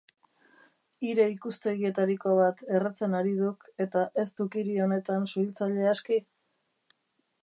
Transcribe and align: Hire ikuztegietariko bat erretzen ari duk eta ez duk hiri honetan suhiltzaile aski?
Hire 1.07 1.25
ikuztegietariko 1.33 2.31
bat 2.39 2.63
erretzen 2.77 3.13
ari 3.19 3.35
duk 3.41 3.67
eta 3.87 4.05
ez 4.23 4.27
duk 4.41 4.57
hiri 4.63 4.75
honetan 4.87 5.29
suhiltzaile 5.35 5.89
aski? 5.95 6.19